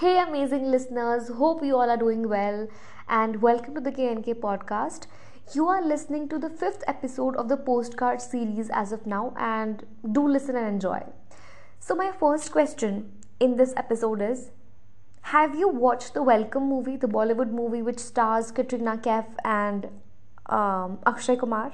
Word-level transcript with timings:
Hey, 0.00 0.18
amazing 0.18 0.70
listeners, 0.70 1.28
hope 1.28 1.62
you 1.62 1.76
all 1.76 1.90
are 1.90 1.96
doing 1.98 2.26
well 2.26 2.68
and 3.06 3.42
welcome 3.42 3.74
to 3.74 3.82
the 3.82 3.92
KNK 3.92 4.32
podcast. 4.40 5.06
You 5.52 5.68
are 5.68 5.84
listening 5.84 6.26
to 6.30 6.38
the 6.38 6.48
fifth 6.48 6.82
episode 6.86 7.36
of 7.36 7.50
the 7.50 7.58
postcard 7.58 8.22
series 8.22 8.70
as 8.70 8.92
of 8.92 9.04
now, 9.06 9.34
and 9.36 9.84
do 10.12 10.26
listen 10.26 10.56
and 10.56 10.66
enjoy. 10.66 11.02
So, 11.80 11.94
my 11.94 12.12
first 12.12 12.50
question 12.50 13.12
in 13.40 13.58
this 13.58 13.74
episode 13.76 14.22
is 14.22 14.52
Have 15.34 15.54
you 15.54 15.68
watched 15.68 16.14
the 16.14 16.22
Welcome 16.22 16.66
movie, 16.70 16.96
the 16.96 17.06
Bollywood 17.18 17.50
movie 17.50 17.82
which 17.82 17.98
stars 17.98 18.50
Katrina 18.50 18.96
Kaif 18.96 19.26
and 19.44 19.88
um, 20.46 20.98
Akshay 21.04 21.36
Kumar? 21.36 21.72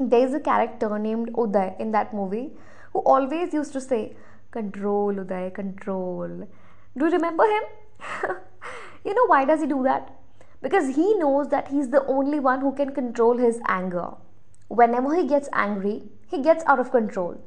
There 0.00 0.26
is 0.26 0.34
a 0.34 0.40
character 0.40 0.98
named 0.98 1.34
Uday 1.34 1.80
in 1.80 1.92
that 1.92 2.12
movie 2.12 2.54
who 2.92 2.98
always 3.14 3.54
used 3.54 3.72
to 3.74 3.80
say, 3.80 4.16
Control, 4.50 5.14
Uday, 5.14 5.54
control 5.54 6.48
do 6.96 7.04
you 7.04 7.10
remember 7.10 7.44
him? 7.44 7.62
you 9.04 9.14
know 9.14 9.26
why 9.26 9.44
does 9.44 9.60
he 9.60 9.66
do 9.66 9.82
that? 9.82 10.12
Because 10.62 10.96
he 10.96 11.14
knows 11.14 11.48
that 11.48 11.68
he's 11.68 11.90
the 11.90 12.04
only 12.06 12.40
one 12.40 12.60
who 12.60 12.72
can 12.74 12.94
control 12.94 13.36
his 13.36 13.60
anger. 13.68 14.10
Whenever 14.68 15.14
he 15.14 15.26
gets 15.26 15.48
angry, 15.52 16.04
he 16.26 16.42
gets 16.42 16.64
out 16.66 16.80
of 16.80 16.90
control. 16.90 17.40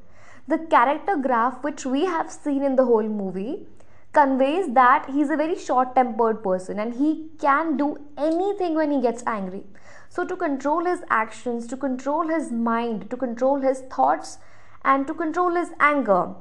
The 0.48 0.60
character 0.60 1.16
graph 1.16 1.64
which 1.64 1.86
we 1.86 2.06
have 2.06 2.32
seen 2.32 2.64
in 2.64 2.76
the 2.76 2.86
whole 2.86 3.04
movie 3.04 3.68
conveys 4.14 4.74
that 4.74 5.10
he's 5.10 5.30
a 5.30 5.36
very 5.36 5.58
short 5.58 5.96
tempered 5.96 6.44
person 6.44 6.80
and 6.80 6.96
he 6.96 7.30
can 7.40 7.78
do 7.78 7.98
anything 8.18 8.76
when 8.76 8.92
he 8.92 9.02
gets 9.02 9.24
angry. 9.28 9.64
So, 10.10 10.26
to 10.26 10.36
control 10.36 10.86
his 10.86 11.02
actions, 11.10 11.68
to 11.68 11.78
control 11.78 12.28
his 12.30 12.52
mind, 12.52 13.12
to 13.12 13.18
control 13.18 13.62
his 13.62 13.82
thoughts, 13.92 14.40
and 14.84 15.06
to 15.06 15.14
control 15.14 15.54
his 15.54 15.70
anger, 15.80 16.34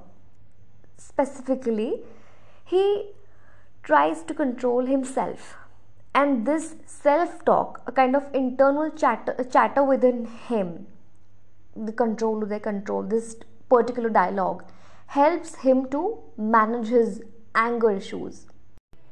specifically, 0.97 2.03
he 2.71 3.11
tries 3.83 4.23
to 4.25 4.35
control 4.35 4.87
himself. 4.87 5.57
And 6.15 6.47
this 6.47 6.77
self 6.87 7.45
talk 7.45 7.83
a 7.87 7.93
kind 7.93 8.17
of 8.17 8.29
internal 8.35 8.91
chatter, 8.91 9.37
chatter 9.53 9.85
within 9.85 10.25
him 10.49 10.87
the 11.87 11.93
control 11.93 12.41
the 12.41 12.59
control 12.59 13.03
this 13.03 13.37
particular 13.69 14.09
dialogue 14.09 14.65
helps 15.19 15.57
him 15.57 15.89
to 15.91 16.19
manage 16.37 16.89
his 16.89 17.23
anger 17.55 17.91
issues. 17.91 18.47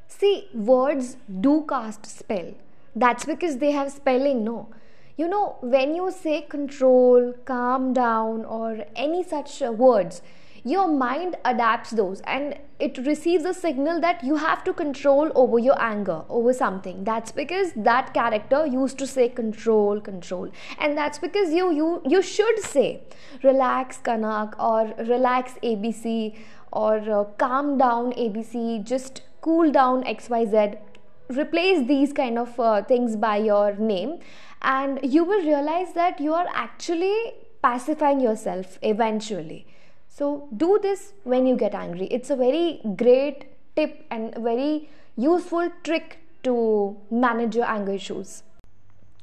See 0.08 0.48
words 0.52 1.16
do 1.40 1.64
cast 1.68 2.06
spell. 2.06 2.54
That's 2.94 3.24
because 3.24 3.58
they 3.58 3.72
have 3.72 3.92
spelling 3.92 4.44
no? 4.44 4.68
You 5.16 5.28
know 5.28 5.56
when 5.60 5.94
you 5.94 6.10
say 6.10 6.42
control 6.42 7.34
calm 7.44 7.92
down 7.92 8.44
or 8.44 8.84
any 8.94 9.22
such 9.22 9.62
uh, 9.62 9.72
words 9.72 10.20
your 10.66 10.88
mind 10.88 11.36
adapts 11.44 11.90
those 11.90 12.20
and 12.22 12.58
it 12.80 12.98
receives 13.06 13.44
a 13.44 13.54
signal 13.54 14.00
that 14.00 14.24
you 14.24 14.34
have 14.36 14.64
to 14.64 14.72
control 14.72 15.30
over 15.36 15.60
your 15.60 15.80
anger 15.80 16.22
over 16.28 16.52
something. 16.52 17.04
That's 17.04 17.30
because 17.30 17.72
that 17.76 18.12
character 18.12 18.66
used 18.66 18.98
to 18.98 19.06
say 19.06 19.28
control 19.28 20.00
control. 20.00 20.50
And 20.78 20.98
that's 20.98 21.20
because 21.20 21.52
you 21.52 21.70
you 21.72 22.02
you 22.04 22.20
should 22.20 22.58
say 22.58 23.02
relax 23.44 24.00
kanak 24.08 24.58
or 24.58 24.92
relax 25.04 25.54
abc 25.62 26.36
or 26.72 26.96
uh, 27.18 27.24
calm 27.44 27.78
down 27.78 28.12
abc 28.24 28.82
just 28.94 29.22
cool 29.40 29.70
down 29.70 30.02
xyz 30.14 30.76
replace 31.44 31.86
these 31.86 32.12
kind 32.12 32.38
of 32.38 32.58
uh, 32.58 32.82
things 32.82 33.16
by 33.16 33.36
your 33.36 33.74
name 33.76 34.18
and 34.62 34.98
you 35.02 35.24
will 35.24 35.44
realize 35.44 35.92
that 35.94 36.20
you 36.20 36.32
are 36.32 36.46
actually 36.52 37.16
pacifying 37.62 38.20
yourself 38.20 38.78
eventually 38.82 39.66
so, 40.18 40.48
do 40.56 40.78
this 40.82 41.12
when 41.24 41.46
you 41.46 41.56
get 41.56 41.74
angry. 41.74 42.06
It's 42.06 42.30
a 42.30 42.36
very 42.36 42.80
great 42.96 43.44
tip 43.76 44.06
and 44.10 44.34
very 44.36 44.88
useful 45.14 45.68
trick 45.84 46.20
to 46.42 46.96
manage 47.10 47.54
your 47.54 47.66
anger 47.66 47.92
issues. 47.92 48.42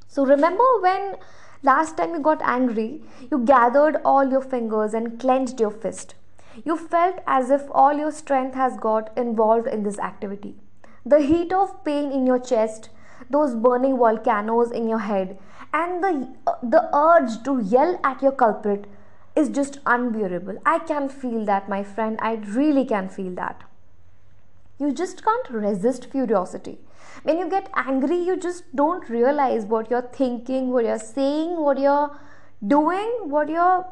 So, 0.08 0.24
remember 0.24 0.64
when 0.82 1.16
last 1.64 1.98
time 1.98 2.14
you 2.14 2.20
got 2.20 2.44
angry, 2.44 3.02
you 3.32 3.40
gathered 3.40 4.02
all 4.06 4.30
your 4.30 4.44
fingers 4.44 4.94
and 4.94 5.20
clenched 5.20 5.60
your 5.60 5.72
fist. 5.72 6.14
You 6.64 6.78
felt 6.78 7.24
as 7.26 7.50
if 7.50 7.64
all 7.72 7.94
your 7.94 8.12
strength 8.12 8.54
has 8.54 8.78
got 8.78 9.18
involved 9.18 9.66
in 9.66 9.82
this 9.82 9.98
activity. 9.98 10.58
The 11.04 11.22
heat 11.22 11.52
of 11.52 11.84
pain 11.84 12.12
in 12.12 12.28
your 12.28 12.38
chest, 12.40 12.90
those 13.32 13.56
burning 13.56 13.98
volcanoes 13.98 14.70
in 14.70 14.88
your 14.88 15.00
head, 15.00 15.40
and 15.74 16.04
the, 16.04 16.28
uh, 16.46 16.54
the 16.62 16.88
urge 16.96 17.42
to 17.46 17.60
yell 17.64 18.00
at 18.04 18.22
your 18.22 18.32
culprit 18.32 18.86
is 19.36 19.50
just 19.50 19.80
unbearable. 19.86 20.58
I 20.66 20.80
can 20.80 21.10
feel 21.10 21.46
that, 21.46 21.68
my 21.68 21.84
friend. 21.84 22.20
I 22.22 22.34
really 22.34 22.86
can 22.86 23.10
feel 23.10 23.34
that. 23.36 23.64
You 24.80 24.92
just 24.92 25.24
can't 25.24 25.50
resist 25.50 26.12
curiosity. 26.12 26.78
When 27.24 27.38
you 27.38 27.50
get 27.50 27.70
angry, 27.76 28.18
you 28.18 28.38
just 28.38 28.76
don't 28.76 29.10
realize 29.10 29.66
what 29.66 29.90
you're 29.90 30.10
thinking, 30.14 30.72
what 30.72 30.86
you're 30.86 31.00
saying, 31.00 31.58
what 31.58 31.80
you're 31.80 32.12
doing, 32.66 33.12
what 33.24 33.50
you're 33.50 33.86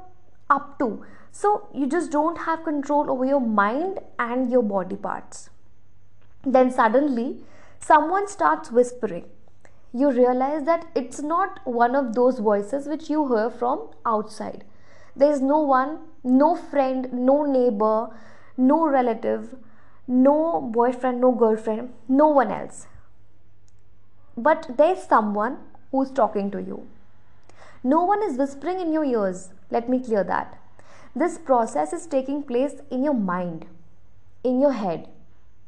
up 0.49 0.77
to. 0.79 1.05
So 1.31 1.69
you 1.73 1.87
just 1.87 2.11
don't 2.11 2.37
have 2.39 2.63
control 2.63 3.09
over 3.09 3.25
your 3.25 3.39
mind 3.39 3.99
and 4.19 4.51
your 4.51 4.63
body 4.63 4.95
parts. 4.95 5.49
Then 6.43 6.71
suddenly, 6.71 7.43
someone 7.79 8.27
starts 8.27 8.71
whispering. 8.71 9.25
You 9.93 10.11
realize 10.11 10.65
that 10.65 10.87
it's 10.95 11.21
not 11.21 11.59
one 11.63 11.95
of 11.95 12.15
those 12.15 12.39
voices 12.39 12.87
which 12.87 13.09
you 13.09 13.27
hear 13.27 13.49
from 13.49 13.89
outside 14.05 14.65
there 15.15 15.31
is 15.31 15.41
no 15.41 15.59
one, 15.59 15.99
no 16.23 16.55
friend, 16.55 17.11
no 17.11 17.43
neighbor, 17.43 18.09
no 18.57 18.87
relative, 18.87 19.55
no 20.07 20.61
boyfriend, 20.61 21.19
no 21.19 21.31
girlfriend, 21.31 21.93
no 22.07 22.27
one 22.27 22.51
else. 22.51 22.87
But 24.37 24.77
there's 24.77 25.03
someone 25.03 25.57
who's 25.91 26.11
talking 26.11 26.49
to 26.51 26.61
you. 26.61 26.87
No 27.83 28.05
one 28.05 28.23
is 28.23 28.37
whispering 28.37 28.79
in 28.79 28.93
your 28.93 29.03
ears. 29.03 29.49
Let 29.69 29.89
me 29.89 29.99
clear 29.99 30.23
that. 30.23 30.57
This 31.13 31.37
process 31.37 31.91
is 31.91 32.07
taking 32.07 32.43
place 32.43 32.75
in 32.89 33.03
your 33.03 33.13
mind, 33.13 33.65
in 34.43 34.61
your 34.61 34.71
head, 34.71 35.09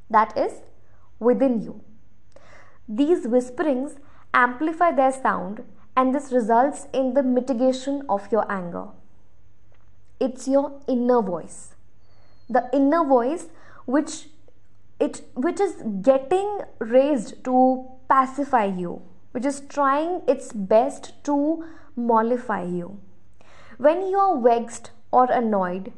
that 0.09 0.37
is 0.37 0.61
within 1.19 1.61
you. 1.61 1.81
These 2.87 3.27
whisperings 3.27 3.95
amplify 4.33 4.91
their 4.91 5.11
sound, 5.11 5.63
and 5.97 6.15
this 6.15 6.31
results 6.31 6.87
in 6.93 7.13
the 7.13 7.23
mitigation 7.23 8.03
of 8.07 8.31
your 8.31 8.49
anger 8.49 8.87
it's 10.23 10.47
your 10.47 10.79
inner 10.87 11.21
voice. 11.21 11.75
The 12.49 12.69
inner 12.73 13.03
voice 13.03 13.47
which 13.85 14.27
it 14.99 15.21
which 15.45 15.59
is 15.59 15.73
getting 16.01 16.61
raised 16.79 17.43
to 17.47 17.55
pacify 18.07 18.65
you 18.65 19.01
which 19.31 19.45
is 19.51 19.59
trying 19.73 20.21
its 20.27 20.53
best 20.53 21.11
to 21.25 21.65
mollify 21.95 22.63
you. 22.63 22.99
When 23.77 24.07
you 24.07 24.17
are 24.17 24.39
vexed 24.47 24.91
or 25.11 25.25
annoyed 25.31 25.91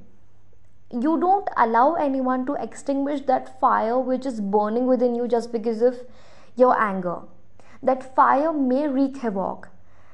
you 0.91 1.19
don't 1.19 1.49
allow 1.57 1.93
anyone 2.07 2.45
to 2.47 2.53
extinguish 2.67 3.21
that 3.27 3.59
fire 3.59 3.99
which 3.99 4.25
is 4.25 4.41
burning 4.41 4.87
within 4.87 5.15
you 5.15 5.27
just 5.27 5.51
because 5.51 5.81
of 5.81 5.99
your 6.55 6.79
anger. 6.79 7.17
That 7.83 8.15
fire 8.15 8.53
may 8.53 8.87
wreak 8.87 9.17
havoc. 9.17 9.69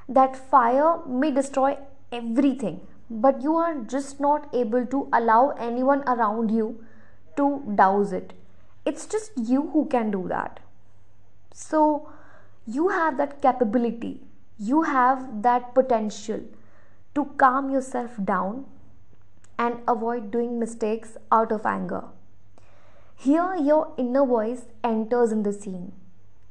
That 0.08 0.36
fire 0.36 1.06
may 1.06 1.30
destroy 1.30 1.78
everything 2.10 2.80
but 3.20 3.42
you 3.42 3.56
are 3.56 3.74
just 3.80 4.20
not 4.20 4.48
able 4.54 4.86
to 4.86 5.08
allow 5.12 5.50
anyone 5.50 6.02
around 6.06 6.50
you 6.50 6.84
to 7.36 7.62
douse 7.74 8.12
it. 8.12 8.32
It's 8.86 9.06
just 9.06 9.32
you 9.36 9.70
who 9.70 9.86
can 9.86 10.10
do 10.10 10.26
that. 10.28 10.60
So, 11.52 12.08
you 12.66 12.88
have 12.88 13.16
that 13.18 13.42
capability, 13.42 14.22
you 14.58 14.82
have 14.82 15.42
that 15.42 15.74
potential 15.74 16.40
to 17.14 17.24
calm 17.36 17.70
yourself 17.70 18.12
down 18.24 18.64
and 19.58 19.78
avoid 19.86 20.30
doing 20.30 20.58
mistakes 20.58 21.16
out 21.30 21.52
of 21.52 21.66
anger. 21.66 22.04
Here, 23.16 23.54
your 23.56 23.92
inner 23.96 24.26
voice 24.26 24.62
enters 24.82 25.30
in 25.30 25.42
the 25.42 25.52
scene. 25.52 25.92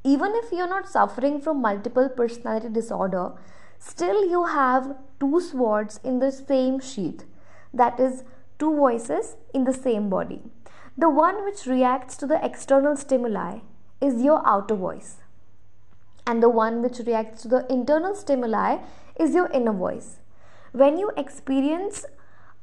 Even 0.03 0.31
if 0.35 0.51
you're 0.51 0.69
not 0.69 0.87
suffering 0.87 1.41
from 1.41 1.61
multiple 1.61 2.09
personality 2.09 2.69
disorder, 2.69 3.33
still 3.81 4.29
you 4.29 4.45
have 4.45 4.95
two 5.19 5.41
swords 5.41 5.99
in 6.03 6.19
the 6.19 6.31
same 6.31 6.79
sheath, 6.79 7.25
that 7.73 7.99
is, 7.99 8.23
two 8.59 8.75
voices 8.75 9.35
in 9.53 9.63
the 9.63 9.73
same 9.73 10.09
body. 10.09 10.41
The 10.97 11.09
one 11.09 11.43
which 11.43 11.65
reacts 11.65 12.15
to 12.17 12.27
the 12.27 12.43
external 12.45 12.95
stimuli 12.95 13.59
is 13.99 14.21
your 14.21 14.45
outer 14.45 14.75
voice, 14.75 15.17
and 16.27 16.43
the 16.43 16.49
one 16.49 16.81
which 16.83 16.99
reacts 16.99 17.41
to 17.41 17.47
the 17.47 17.65
internal 17.71 18.13
stimuli 18.13 18.77
is 19.19 19.33
your 19.33 19.47
inner 19.47 19.73
voice. 19.73 20.19
When 20.73 20.97
you 20.97 21.11
experience 21.17 22.05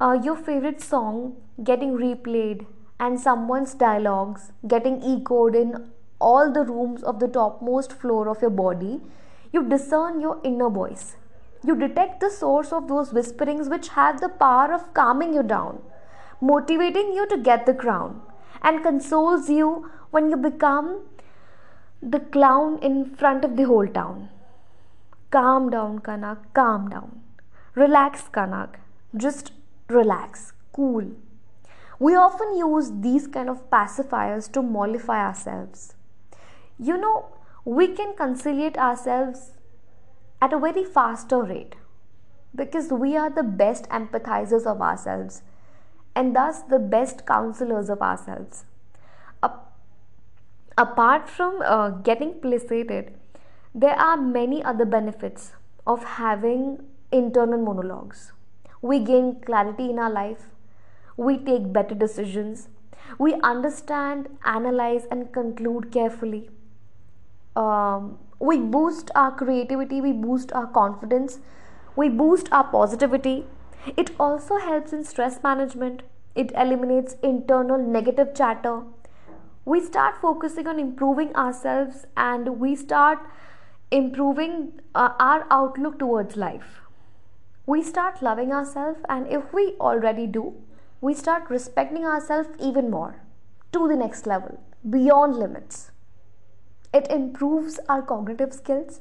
uh, 0.00 0.18
your 0.22 0.36
favorite 0.36 0.80
song 0.80 1.36
getting 1.64 1.92
replayed 1.92 2.66
and 3.00 3.18
someone's 3.18 3.74
dialogues 3.74 4.52
getting 4.66 5.02
echoed 5.02 5.56
in 5.56 5.90
all 6.20 6.52
the 6.52 6.62
rooms 6.62 7.02
of 7.02 7.18
the 7.18 7.28
topmost 7.28 7.92
floor 7.92 8.28
of 8.28 8.40
your 8.40 8.50
body, 8.50 9.00
you 9.52 9.68
discern 9.68 10.20
your 10.20 10.40
inner 10.44 10.70
voice 10.70 11.16
you 11.64 11.74
detect 11.74 12.20
the 12.20 12.30
source 12.30 12.72
of 12.72 12.88
those 12.88 13.12
whisperings 13.12 13.68
which 13.68 13.88
have 13.88 14.20
the 14.20 14.28
power 14.28 14.72
of 14.72 14.94
calming 14.94 15.34
you 15.34 15.42
down, 15.42 15.82
motivating 16.40 17.12
you 17.12 17.26
to 17.28 17.36
get 17.36 17.66
the 17.66 17.74
crown, 17.74 18.22
and 18.62 18.82
consoles 18.82 19.48
you 19.50 19.90
when 20.10 20.30
you 20.30 20.36
become 20.36 21.02
the 22.00 22.20
clown 22.20 22.78
in 22.80 23.04
front 23.16 23.44
of 23.44 23.56
the 23.56 23.64
whole 23.64 23.88
town. 23.88 24.28
Calm 25.30 25.68
down, 25.68 25.98
Kanak, 25.98 26.38
calm 26.54 26.88
down. 26.88 27.20
Relax, 27.74 28.22
Kanak. 28.32 28.76
Just 29.16 29.52
relax, 29.88 30.52
cool. 30.72 31.10
We 31.98 32.14
often 32.14 32.56
use 32.56 32.92
these 33.00 33.26
kind 33.26 33.50
of 33.50 33.68
pacifiers 33.68 34.50
to 34.52 34.62
mollify 34.62 35.26
ourselves. 35.26 35.94
You 36.78 36.96
know, 36.96 37.30
we 37.76 37.86
can 37.86 38.14
conciliate 38.16 38.78
ourselves 38.78 39.52
at 40.40 40.54
a 40.54 40.58
very 40.58 40.82
faster 40.84 41.42
rate 41.42 41.74
because 42.54 42.90
we 42.90 43.14
are 43.14 43.28
the 43.28 43.42
best 43.42 43.86
empathizers 43.90 44.64
of 44.64 44.80
ourselves 44.80 45.42
and 46.16 46.34
thus 46.34 46.62
the 46.62 46.78
best 46.78 47.26
counselors 47.26 47.90
of 47.90 48.00
ourselves. 48.00 48.64
Apart 50.78 51.28
from 51.28 51.60
uh, 51.60 51.90
getting 51.90 52.40
placated, 52.40 53.12
there 53.74 53.98
are 53.98 54.16
many 54.16 54.62
other 54.62 54.86
benefits 54.86 55.52
of 55.86 56.04
having 56.04 56.78
internal 57.12 57.58
monologues. 57.58 58.32
We 58.80 59.00
gain 59.00 59.40
clarity 59.44 59.90
in 59.90 59.98
our 59.98 60.10
life, 60.10 60.44
we 61.18 61.36
take 61.36 61.72
better 61.72 61.94
decisions, 61.94 62.68
we 63.18 63.34
understand, 63.42 64.28
analyze, 64.44 65.06
and 65.10 65.32
conclude 65.32 65.92
carefully. 65.92 66.48
Um, 67.56 68.18
we 68.38 68.58
boost 68.58 69.10
our 69.14 69.32
creativity, 69.32 70.00
we 70.00 70.12
boost 70.12 70.52
our 70.52 70.66
confidence, 70.66 71.40
we 71.96 72.08
boost 72.08 72.52
our 72.52 72.64
positivity. 72.64 73.46
It 73.96 74.10
also 74.18 74.58
helps 74.58 74.92
in 74.92 75.04
stress 75.04 75.42
management, 75.42 76.02
it 76.34 76.52
eliminates 76.54 77.16
internal 77.22 77.78
negative 77.78 78.34
chatter. 78.34 78.82
We 79.64 79.80
start 79.84 80.20
focusing 80.20 80.66
on 80.66 80.78
improving 80.78 81.34
ourselves 81.34 82.06
and 82.16 82.60
we 82.60 82.76
start 82.76 83.18
improving 83.90 84.80
uh, 84.94 85.10
our 85.18 85.46
outlook 85.50 85.98
towards 85.98 86.36
life. 86.36 86.80
We 87.66 87.82
start 87.82 88.22
loving 88.22 88.50
ourselves, 88.50 89.00
and 89.10 89.26
if 89.26 89.52
we 89.52 89.74
already 89.78 90.26
do, 90.26 90.54
we 91.02 91.12
start 91.12 91.50
respecting 91.50 92.04
ourselves 92.04 92.48
even 92.58 92.90
more 92.90 93.20
to 93.72 93.86
the 93.86 93.96
next 93.96 94.26
level, 94.26 94.58
beyond 94.88 95.36
limits. 95.36 95.90
It 96.92 97.10
improves 97.10 97.78
our 97.88 98.02
cognitive 98.02 98.52
skills, 98.52 99.00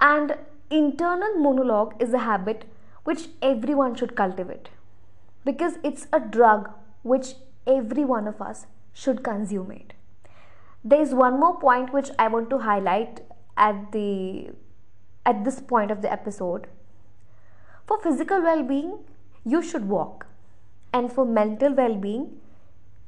and 0.00 0.36
internal 0.70 1.34
monologue 1.34 1.94
is 2.00 2.12
a 2.12 2.18
habit 2.18 2.64
which 3.04 3.28
everyone 3.40 3.94
should 3.94 4.14
cultivate 4.16 4.68
because 5.44 5.78
it's 5.82 6.06
a 6.12 6.20
drug 6.20 6.70
which 7.02 7.34
every 7.66 8.04
one 8.04 8.28
of 8.28 8.40
us 8.40 8.66
should 8.92 9.22
consume 9.24 9.70
it. 9.70 9.92
There 10.84 11.00
is 11.00 11.14
one 11.14 11.38
more 11.38 11.58
point 11.58 11.92
which 11.92 12.10
I 12.18 12.28
want 12.28 12.50
to 12.50 12.58
highlight 12.58 13.20
at 13.56 13.92
the 13.92 14.50
at 15.24 15.44
this 15.44 15.60
point 15.60 15.90
of 15.90 16.02
the 16.02 16.12
episode. 16.12 16.66
For 17.86 18.00
physical 18.00 18.42
well-being 18.42 18.98
you 19.44 19.62
should 19.62 19.88
walk. 19.88 20.26
And 20.92 21.12
for 21.12 21.24
mental 21.24 21.72
well-being 21.72 22.40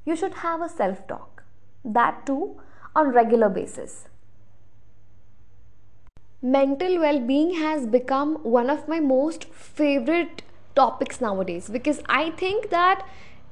you 0.04 0.16
should 0.16 0.34
have 0.34 0.62
a 0.62 0.68
self-talk. 0.68 1.42
That 1.84 2.24
too 2.26 2.60
on 2.94 3.08
regular 3.08 3.48
basis 3.48 4.06
mental 6.42 6.98
well-being 7.00 7.54
has 7.54 7.86
become 7.86 8.34
one 8.42 8.68
of 8.68 8.86
my 8.86 9.00
most 9.00 9.44
favorite 9.52 10.42
topics 10.76 11.20
nowadays 11.20 11.68
because 11.68 12.00
i 12.08 12.30
think 12.42 12.70
that 12.70 13.06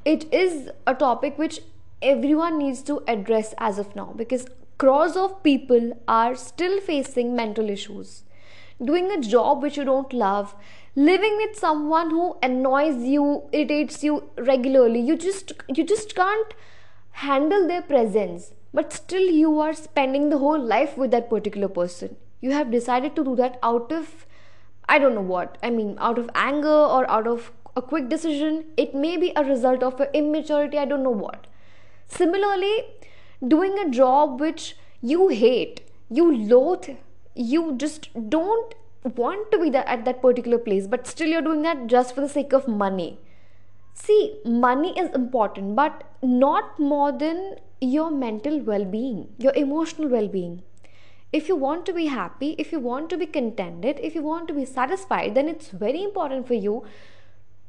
it 0.05 0.27
is 0.33 0.69
a 0.87 0.95
topic 0.95 1.39
which 1.39 1.61
everyone 2.03 2.59
needs 2.59 2.83
to 2.83 3.03
address 3.07 3.55
as 3.59 3.79
of 3.79 3.95
now 3.95 4.13
because 4.17 4.47
crores 4.83 5.17
of 5.17 5.43
people 5.43 5.93
are 6.09 6.35
still 6.35 6.81
facing 6.81 7.37
mental 7.37 7.71
issues. 7.71 8.25
Doing 8.85 9.13
a 9.13 9.21
job 9.21 9.63
which 9.63 9.77
you 9.77 9.85
don't 9.85 10.13
love, 10.13 10.57
living 10.97 11.37
with 11.37 11.57
someone 11.57 12.11
who 12.11 12.37
annoys 12.43 12.97
you, 13.05 13.45
irritates 13.53 14.03
you 14.03 14.31
regularly, 14.37 15.01
you 15.01 15.17
just 15.17 15.53
you 15.69 15.85
just 15.85 16.17
can't 16.17 16.55
handle 17.27 17.69
their 17.69 17.83
presence. 17.83 18.51
But 18.75 18.93
still 18.93 19.23
you 19.23 19.61
are 19.61 19.75
spending 19.75 20.29
the 20.29 20.39
whole 20.39 20.61
life 20.61 20.97
with 20.97 21.11
that 21.11 21.29
particular 21.29 21.69
person. 21.69 22.17
You 22.41 22.53
have 22.53 22.71
decided 22.71 23.15
to 23.17 23.25
do 23.25 23.37
that 23.37 23.59
out 23.63 23.93
of 23.93 24.27
I 24.89 24.99
don't 24.99 25.15
know 25.15 25.21
what. 25.21 25.59
I 25.63 25.71
mean, 25.71 25.97
out 26.01 26.19
of 26.19 26.31
anger 26.35 26.69
or 26.69 27.09
out 27.11 27.27
of 27.27 27.53
a 27.77 27.83
quick 27.83 28.09
decision. 28.09 28.65
It 28.77 28.95
may 28.95 29.17
be 29.17 29.33
a 29.37 29.45
result 29.45 29.83
of 29.83 29.99
your 29.99 30.09
immaturity, 30.13 30.79
I 30.79 30.85
don't 30.85 31.03
know 31.03 31.11
what. 31.11 31.47
Similarly, 32.07 32.85
doing 33.47 33.79
a 33.79 33.89
job 33.89 34.41
which 34.41 34.77
you 35.01 35.29
hate, 35.29 35.81
you 36.11 36.37
loathe, 36.37 36.91
you 37.35 37.75
just 37.77 38.09
don't 38.29 38.75
want 39.17 39.51
to 39.51 39.59
be 39.59 39.71
that 39.71 39.89
at 39.89 40.05
that 40.05 40.21
particular 40.21 40.59
place, 40.59 40.87
but 40.87 41.07
still 41.07 41.29
you're 41.29 41.43
doing 41.43 41.63
that 41.63 41.87
just 41.87 42.15
for 42.15 42.21
the 42.21 42.29
sake 42.29 42.53
of 42.53 42.69
money. 42.69 43.19
See, 43.95 44.39
money 44.45 44.99
is 44.99 45.15
important, 45.15 45.75
but 45.75 46.05
not 46.23 46.79
more 46.79 47.13
than 47.13 47.57
your 47.85 48.11
mental 48.11 48.61
well 48.61 48.85
being, 48.85 49.29
your 49.39 49.55
emotional 49.55 50.09
well 50.09 50.29
being. 50.29 50.63
If 51.33 51.49
you 51.49 51.57
want 51.57 51.87
to 51.87 51.93
be 51.93 52.07
happy, 52.07 52.55
if 52.59 52.73
you 52.73 52.79
want 52.79 53.11
to 53.11 53.17
be 53.17 53.27
contented, 53.27 53.99
if 54.03 54.15
you 54.15 54.23
want 54.23 54.49
to 54.49 54.55
be 54.55 54.65
satisfied, 54.65 55.35
then 55.35 55.49
it's 55.49 55.69
very 55.71 56.03
important 56.03 56.47
for 56.47 56.55
you 56.55 56.85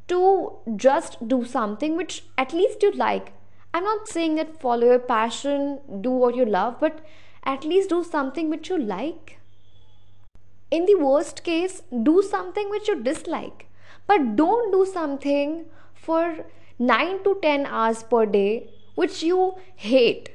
to 0.10 0.54
just 0.76 1.28
do 1.28 1.46
something 1.46 1.96
which 1.96 2.24
at 2.38 2.54
least 2.54 2.84
you 2.84 2.92
like 2.92 3.32
I'm 3.76 3.84
not 3.84 4.08
saying 4.08 4.36
that 4.36 4.62
follow 4.62 4.86
your 4.86 5.00
passion, 5.00 5.80
do 6.02 6.12
what 6.12 6.36
you 6.36 6.46
love, 6.46 6.80
but 6.80 7.00
at 7.44 7.64
least 7.64 7.90
do 7.90 8.04
something 8.04 8.52
which 8.52 8.70
you 8.70 8.78
like. 8.78 9.40
In 10.70 10.86
the 10.86 10.96
worst 10.96 11.44
case, 11.44 11.82
do 12.04 12.22
something 12.22 12.70
which 12.70 12.88
you 12.88 13.02
dislike, 13.02 13.68
but 14.06 14.36
don't 14.36 14.72
do 14.72 14.86
something 14.86 15.66
for 15.96 16.46
9 16.78 17.24
to 17.24 17.40
10 17.42 17.66
hours 17.66 18.04
per 18.04 18.28
day 18.28 18.70
which 18.96 19.24
you 19.24 19.56
hate. 19.76 20.30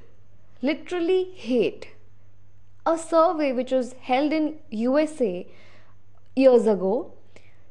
Literally 0.62 1.32
hate. 1.34 1.88
A 2.86 2.96
survey 2.98 3.52
which 3.52 3.70
was 3.70 3.94
held 4.00 4.32
in 4.32 4.56
USA 4.70 5.46
years 6.34 6.66
ago 6.66 7.12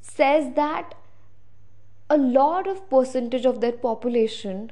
says 0.02 0.54
that 0.56 0.96
a 2.10 2.18
lot 2.18 2.68
of 2.68 2.90
percentage 2.90 3.46
of 3.46 3.60
their 3.60 3.72
population 3.72 4.72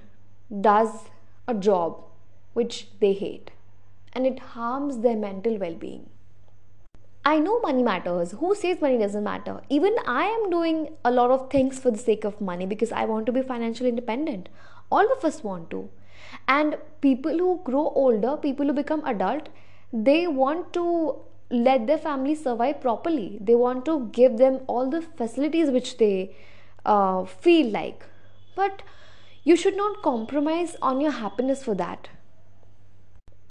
does 0.62 1.10
a 1.48 1.54
job 1.54 2.04
which 2.54 2.88
they 3.00 3.14
hate 3.14 3.52
and 4.14 4.26
it 4.26 4.40
harms 4.56 5.00
their 5.00 5.16
mental 5.18 5.58
well 5.58 5.74
being. 5.74 6.10
I 7.26 7.40
know 7.40 7.60
money 7.60 7.82
matters. 7.82 8.32
Who 8.34 8.54
says 8.54 8.80
money 8.82 9.00
doesn't 9.00 9.24
matter? 9.24 9.62
Even 9.68 9.96
I 10.06 10.26
am 10.26 10.50
doing 10.52 10.90
a 11.04 11.12
lot 11.12 11.32
of 11.32 11.50
things 11.50 11.80
for 11.80 11.90
the 11.90 11.98
sake 11.98 12.24
of 12.24 12.40
money 12.40 12.68
because 12.68 12.92
I 12.92 13.06
want 13.06 13.26
to 13.26 13.32
be 13.32 13.42
financially 13.42 13.90
independent. 13.90 14.48
All 14.92 15.12
of 15.12 15.26
us 15.26 15.44
want 15.44 15.72
to. 15.72 15.90
And 16.48 16.78
people 17.02 17.38
who 17.38 17.62
grow 17.64 17.90
older, 18.04 18.38
people 18.38 18.68
who 18.68 18.74
become 18.74 19.06
adult, 19.06 19.50
they 19.92 20.28
want 20.28 20.74
to 20.74 21.18
let 21.50 21.88
their 21.88 21.98
family 21.98 22.36
survive 22.36 22.82
properly. 22.82 23.38
They 23.40 23.56
want 23.56 23.86
to 23.86 24.10
give 24.12 24.38
them 24.38 24.62
all 24.68 24.90
the 24.90 25.02
facilities 25.02 25.70
which 25.70 25.98
they 25.98 26.36
uh, 26.86 27.26
feel 27.26 27.70
like. 27.70 28.06
But 28.56 28.82
you 29.44 29.56
should 29.56 29.78
not 29.78 30.02
compromise 30.02 30.76
on 30.82 31.02
your 31.02 31.12
happiness 31.12 31.64
for 31.64 31.76
that. 31.76 32.10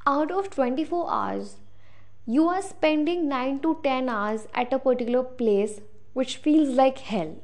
Out 0.07 0.31
of 0.31 0.50
24 0.50 1.11
hours, 1.11 1.57
you 2.26 2.49
are 2.49 2.62
spending 2.62 3.29
9 3.29 3.61
to 3.61 3.79
10 3.83 4.09
hours 4.09 4.47
at 4.55 4.73
a 4.73 4.79
particular 4.79 5.23
place 5.23 5.81
which 6.14 6.37
feels 6.37 6.71
like 6.71 6.99
hell, 6.99 7.37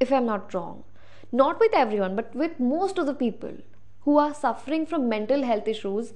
if 0.00 0.12
I'm 0.12 0.26
not 0.26 0.52
wrong. 0.54 0.84
Not 1.30 1.60
with 1.60 1.72
everyone, 1.74 2.16
but 2.16 2.34
with 2.34 2.58
most 2.60 2.98
of 2.98 3.06
the 3.06 3.14
people 3.14 3.52
who 4.04 4.18
are 4.18 4.34
suffering 4.34 4.86
from 4.86 5.08
mental 5.08 5.44
health 5.44 5.68
issues, 5.68 6.12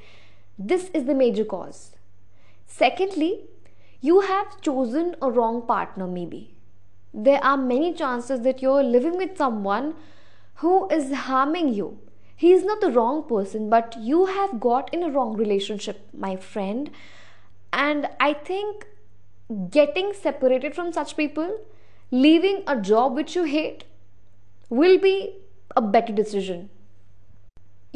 this 0.59 0.91
is 0.95 1.05
the 1.05 1.15
major 1.15 1.45
cause. 1.45 1.97
Secondly, 2.67 3.45
you 4.01 4.21
have 4.21 4.61
chosen 4.61 5.17
a 5.23 5.31
wrong 5.31 5.67
partner, 5.67 6.07
maybe. 6.07 6.55
There 7.15 7.43
are 7.43 7.57
many 7.57 7.95
chances 7.95 8.41
that 8.41 8.61
you're 8.61 8.83
living 8.83 9.17
with 9.17 9.37
someone 9.37 9.95
who 10.57 10.89
is 10.89 11.13
harming 11.13 11.73
you. 11.75 11.99
He 12.35 12.53
is 12.53 12.65
not 12.65 12.81
the 12.81 12.91
wrong 12.91 13.23
person, 13.27 13.71
but 13.71 13.97
you 13.99 14.27
have 14.27 14.61
got 14.61 14.93
in 14.93 15.03
a 15.03 15.11
wrong 15.11 15.37
relationship, 15.37 16.09
my 16.13 16.37
friend. 16.37 16.91
And 17.73 18.09
I 18.21 18.35
think 18.35 18.87
getting 19.71 20.13
separated 20.13 20.75
from 20.75 20.93
such 20.93 21.17
people, 21.17 21.59
leaving 22.11 22.63
a 22.67 22.79
job 22.81 23.15
which 23.15 23.35
you 23.35 23.45
hate, 23.45 23.85
will 24.69 24.99
be 24.99 25.37
a 25.75 25.81
better 25.81 26.13
decision. 26.13 26.69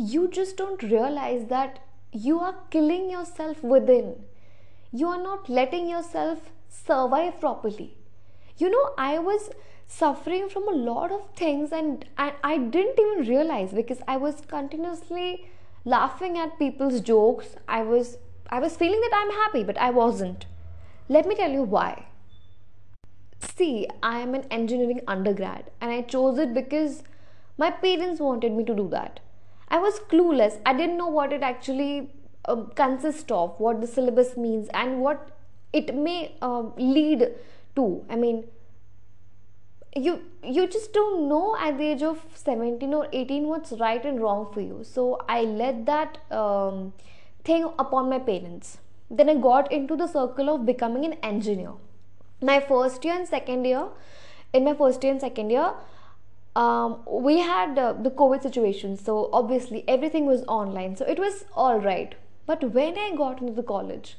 You 0.03 0.29
just 0.29 0.57
don't 0.57 0.83
realize 0.83 1.49
that 1.49 1.81
you 2.11 2.41
are 2.41 2.55
killing 2.71 3.11
yourself 3.11 3.63
within. 3.63 4.25
You 4.91 5.09
are 5.09 5.23
not 5.23 5.51
letting 5.51 5.91
yourself 5.91 6.53
survive 6.71 7.39
properly. 7.39 7.99
You 8.57 8.71
know, 8.71 8.95
I 8.97 9.19
was 9.19 9.51
suffering 9.87 10.49
from 10.49 10.67
a 10.69 10.73
lot 10.73 11.13
of 11.13 11.29
things 11.37 11.71
and 11.71 12.07
I, 12.17 12.33
I 12.43 12.57
didn't 12.57 12.99
even 12.99 13.29
realize 13.29 13.73
because 13.73 13.99
I 14.09 14.17
was 14.17 14.41
continuously 14.41 15.51
laughing 15.85 16.39
at 16.39 16.59
people's 16.59 17.03
jokes. 17.03 17.57
I 17.69 17.83
was 17.83 18.17
I 18.49 18.59
was 18.59 18.77
feeling 18.79 19.03
that 19.03 19.13
I'm 19.15 19.33
happy, 19.33 19.65
but 19.65 19.77
I 19.77 19.91
wasn't. 19.91 20.47
Let 21.11 21.27
me 21.27 21.35
tell 21.35 21.51
you 21.53 21.63
why. 21.63 22.07
See, 23.55 23.87
I 24.03 24.21
am 24.21 24.35
an 24.35 24.47
engineering 24.51 25.03
undergrad 25.07 25.71
and 25.79 25.91
I 25.91 26.01
chose 26.01 26.39
it 26.39 26.55
because 26.55 27.03
my 27.59 27.71
parents 27.71 28.19
wanted 28.19 28.53
me 28.53 28.65
to 28.65 28.75
do 28.75 28.89
that. 28.89 29.21
I 29.71 29.79
was 29.79 30.01
clueless. 30.11 30.61
I 30.67 30.73
didn't 30.73 30.97
know 30.97 31.09
what 31.09 31.33
it 31.33 31.43
actually 31.43 32.11
uh, 32.45 32.63
consists 32.75 33.31
of, 33.31 33.59
what 33.59 33.81
the 33.81 33.87
syllabus 33.87 34.37
means, 34.37 34.69
and 34.75 35.01
what 35.01 35.31
it 35.73 35.95
may 35.95 36.35
uh, 36.43 36.63
lead 36.77 37.29
to. 37.77 38.05
I 38.11 38.17
mean, 38.17 38.45
you 39.97 40.21
you 40.45 40.67
just 40.69 40.93
don't 40.93 41.29
know 41.29 41.57
at 41.59 41.77
the 41.77 41.85
age 41.85 42.03
of 42.03 42.25
17 42.35 42.95
or 42.95 43.09
18 43.13 43.49
what's 43.49 43.73
right 43.73 44.05
and 44.05 44.21
wrong 44.21 44.47
for 44.53 44.61
you 44.61 44.85
so 44.85 45.19
i 45.29 45.41
let 45.43 45.85
that 45.87 46.19
um, 46.31 46.93
thing 47.45 47.65
upon 47.79 48.09
my 48.09 48.19
parents 48.19 48.79
then 49.11 49.29
i 49.29 49.35
got 49.35 49.73
into 49.73 49.97
the 49.97 50.07
circle 50.07 50.49
of 50.55 50.65
becoming 50.65 51.05
an 51.05 51.15
engineer 51.25 51.73
my 52.41 52.61
first 52.61 53.05
year 53.05 53.15
and 53.15 53.27
second 53.27 53.65
year 53.65 53.89
in 54.53 54.65
my 54.65 54.75
first 54.75 55.03
year 55.03 55.13
and 55.13 55.21
second 55.21 55.51
year 55.51 55.73
um, 56.57 57.01
we 57.07 57.39
had 57.39 57.79
uh, 57.79 57.93
the 57.93 58.11
covid 58.11 58.43
situation 58.43 58.97
so 58.97 59.29
obviously 59.33 59.85
everything 59.89 60.27
was 60.27 60.43
online 60.47 60.97
so 60.97 61.05
it 61.05 61.19
was 61.19 61.45
all 61.55 61.79
right 61.79 62.15
but 62.47 62.65
when 62.73 62.99
i 62.99 63.15
got 63.17 63.41
into 63.41 63.53
the 63.53 63.63
college 63.63 64.17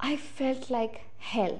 i 0.00 0.16
felt 0.16 0.68
like 0.70 1.00
hell 1.18 1.58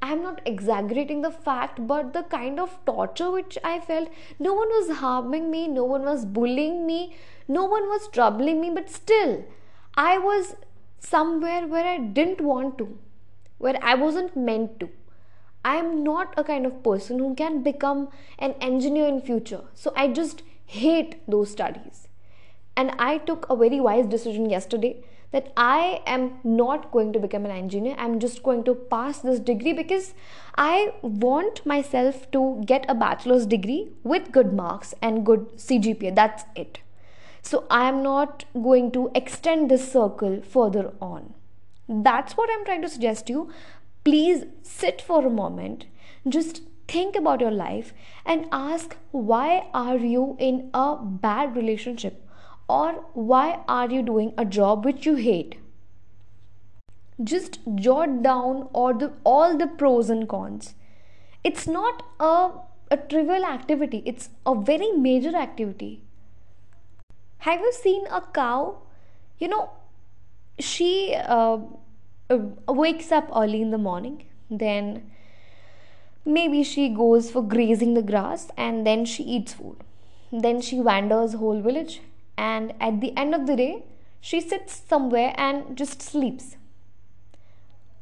I'm 0.00 0.22
not 0.22 0.40
exaggerating 0.46 1.22
the 1.22 1.30
fact, 1.30 1.86
but 1.86 2.12
the 2.12 2.22
kind 2.22 2.60
of 2.60 2.78
torture 2.86 3.30
which 3.32 3.58
I 3.64 3.80
felt, 3.80 4.08
no 4.38 4.54
one 4.54 4.68
was 4.68 4.98
harming 4.98 5.50
me, 5.50 5.66
no 5.66 5.84
one 5.84 6.04
was 6.04 6.24
bullying 6.24 6.86
me, 6.86 7.16
no 7.48 7.64
one 7.64 7.88
was 7.88 8.08
troubling 8.12 8.60
me, 8.60 8.70
but 8.70 8.90
still, 8.90 9.44
I 9.96 10.18
was 10.18 10.54
somewhere 11.00 11.66
where 11.66 11.84
I 11.84 11.98
didn't 11.98 12.40
want 12.40 12.78
to, 12.78 12.96
where 13.58 13.78
I 13.82 13.94
wasn't 13.94 14.36
meant 14.36 14.78
to. 14.80 14.88
I 15.68 15.76
am 15.76 16.02
not 16.02 16.34
a 16.36 16.44
kind 16.44 16.66
of 16.66 16.82
person 16.82 17.18
who 17.18 17.34
can 17.34 17.62
become 17.62 18.08
an 18.38 18.54
engineer 18.60 19.06
in 19.08 19.20
future. 19.20 19.62
So 19.74 19.92
I 19.96 20.08
just 20.08 20.42
hate 20.66 21.16
those 21.26 21.50
studies. 21.50 22.08
And 22.76 22.92
I 22.98 23.18
took 23.18 23.46
a 23.50 23.56
very 23.56 23.80
wise 23.80 24.06
decision 24.06 24.48
yesterday 24.48 25.04
that 25.32 25.52
I 25.56 26.00
am 26.06 26.40
not 26.42 26.90
going 26.90 27.12
to 27.12 27.18
become 27.18 27.44
an 27.44 27.50
engineer. 27.50 27.96
I'm 27.98 28.18
just 28.18 28.42
going 28.42 28.64
to 28.64 28.74
pass 28.74 29.18
this 29.20 29.40
degree 29.40 29.72
because 29.72 30.14
I 30.56 30.94
want 31.02 31.64
myself 31.66 32.30
to 32.30 32.62
get 32.64 32.86
a 32.88 32.94
bachelor's 32.94 33.46
degree 33.46 33.88
with 34.04 34.32
good 34.32 34.52
marks 34.52 34.94
and 35.02 35.26
good 35.26 35.50
CGPA. 35.56 36.14
That's 36.14 36.44
it. 36.56 36.78
So 37.42 37.66
I 37.70 37.88
am 37.88 38.02
not 38.02 38.44
going 38.54 38.90
to 38.92 39.10
extend 39.14 39.70
this 39.70 39.90
circle 39.92 40.40
further 40.42 40.92
on. 41.00 41.34
That's 41.88 42.36
what 42.36 42.50
I'm 42.52 42.64
trying 42.64 42.82
to 42.82 42.88
suggest 42.88 43.30
you. 43.30 43.50
Please 44.08 44.44
sit 44.62 45.02
for 45.02 45.26
a 45.26 45.30
moment. 45.38 45.84
Just 46.26 46.62
think 46.88 47.14
about 47.14 47.42
your 47.42 47.50
life 47.50 47.92
and 48.24 48.46
ask 48.50 48.96
why 49.10 49.66
are 49.74 49.98
you 49.98 50.34
in 50.38 50.70
a 50.72 50.96
bad 51.24 51.54
relationship? 51.54 52.26
Or 52.70 53.04
why 53.12 53.60
are 53.68 53.90
you 53.90 54.02
doing 54.02 54.32
a 54.38 54.46
job 54.46 54.86
which 54.86 55.04
you 55.04 55.16
hate? 55.16 55.56
Just 57.22 57.58
jot 57.74 58.22
down 58.22 58.62
all 58.72 58.94
the 58.94 59.10
all 59.24 59.58
the 59.58 59.66
pros 59.82 60.08
and 60.08 60.26
cons. 60.26 60.72
It's 61.44 61.66
not 61.66 62.02
a, 62.18 62.52
a 62.90 62.96
trivial 63.10 63.44
activity. 63.44 64.02
It's 64.06 64.30
a 64.46 64.54
very 64.54 64.90
major 64.92 65.36
activity. 65.36 65.92
Have 67.50 67.60
you 67.60 67.74
seen 67.74 68.06
a 68.06 68.22
cow? 68.40 68.78
You 69.38 69.48
know 69.48 69.68
she 70.58 71.14
uh, 71.14 71.58
Uh, 72.30 72.38
wakes 72.68 73.10
up 73.10 73.30
early 73.34 73.62
in 73.62 73.70
the 73.70 73.78
morning 73.78 74.24
then 74.50 75.10
maybe 76.24 76.62
she 76.62 76.88
goes 76.88 77.30
for 77.30 77.42
grazing 77.42 77.94
the 77.94 78.02
grass 78.02 78.50
and 78.56 78.86
then 78.86 79.04
she 79.04 79.22
eats 79.22 79.54
food. 79.54 79.76
Then 80.30 80.60
she 80.60 80.80
wanders 80.80 81.34
whole 81.34 81.60
village 81.60 82.02
and 82.36 82.74
at 82.80 83.00
the 83.00 83.16
end 83.16 83.34
of 83.34 83.46
the 83.46 83.56
day 83.56 83.82
she 84.20 84.40
sits 84.40 84.82
somewhere 84.88 85.34
and 85.38 85.76
just 85.76 86.02
sleeps. 86.02 86.56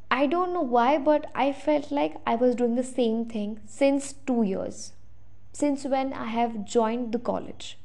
I 0.09 0.25
don't 0.25 0.53
know 0.53 0.61
why 0.61 0.97
but 0.97 1.25
i 1.35 1.51
felt 1.51 1.91
like 1.91 2.15
i 2.25 2.35
was 2.35 2.55
doing 2.55 2.75
the 2.75 2.83
same 2.83 3.25
thing 3.25 3.59
since 3.65 4.13
2 4.25 4.43
years 4.43 4.93
since 5.51 5.83
when 5.93 6.13
i 6.13 6.27
have 6.35 6.63
joined 6.65 7.11
the 7.11 7.19
college 7.19 7.77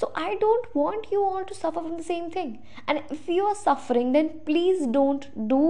so 0.00 0.10
i 0.26 0.28
don't 0.44 0.74
want 0.80 1.10
you 1.14 1.22
all 1.30 1.44
to 1.50 1.58
suffer 1.62 1.82
from 1.86 1.96
the 1.98 2.08
same 2.12 2.30
thing 2.36 2.52
and 2.88 3.02
if 3.16 3.28
you 3.36 3.48
are 3.52 3.58
suffering 3.62 4.12
then 4.18 4.30
please 4.50 4.86
don't 4.98 5.26
do 5.54 5.64